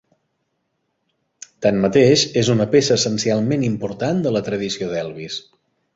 [1.65, 5.39] Tanmateix, és una peça essencialment important de la tradició d'Elvis.